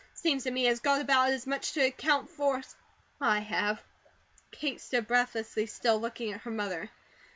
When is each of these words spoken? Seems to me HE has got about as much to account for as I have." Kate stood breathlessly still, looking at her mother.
Seems 0.15 0.45
to 0.45 0.49
me 0.51 0.61
HE 0.61 0.65
has 0.69 0.79
got 0.79 0.99
about 0.99 1.29
as 1.29 1.45
much 1.45 1.73
to 1.73 1.81
account 1.85 2.27
for 2.31 2.57
as 2.57 2.75
I 3.21 3.37
have." 3.41 3.83
Kate 4.49 4.81
stood 4.81 5.05
breathlessly 5.05 5.67
still, 5.67 5.99
looking 6.01 6.33
at 6.33 6.41
her 6.41 6.49
mother. 6.49 6.89